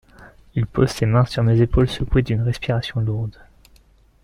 Il 0.55 0.65
pose 0.65 0.89
ses 0.89 1.05
mains 1.05 1.25
sur 1.27 1.43
mes 1.43 1.61
épaules 1.61 1.87
secouées 1.87 2.23
d'une 2.23 2.41
respiration 2.41 3.01
lourde. 3.01 3.37